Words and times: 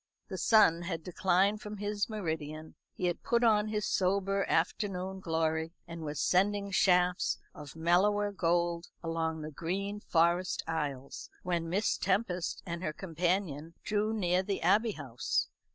The 0.29 0.37
sun 0.39 0.81
had 0.81 1.03
declined 1.03 1.61
from 1.61 1.77
his 1.77 2.09
meridian; 2.09 2.73
he 2.95 3.05
had 3.05 3.21
put 3.21 3.43
on 3.43 3.67
his 3.67 3.85
sober 3.85 4.47
afternoon 4.49 5.19
glory, 5.19 5.73
and 5.87 6.01
was 6.01 6.19
sending 6.19 6.71
shafts 6.71 7.37
of 7.53 7.75
mellower 7.75 8.31
gold 8.31 8.87
along 9.03 9.41
the 9.43 9.51
green 9.51 9.99
forest 9.99 10.63
aisles, 10.65 11.29
when 11.43 11.69
Miss 11.69 11.99
Tempest 11.99 12.63
and 12.65 12.81
her 12.81 12.93
companion 12.93 13.75
drew 13.83 14.11
near 14.11 14.41
the 14.41 14.63
Abbey 14.63 14.93
House. 14.93 15.49